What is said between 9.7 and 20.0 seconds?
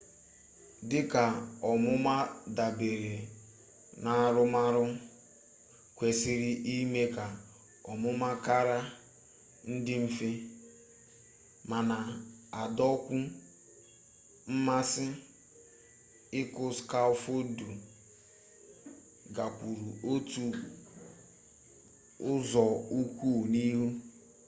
dị mfe ma na-adọkwu mmasị ịkụ skafoldu gakwuru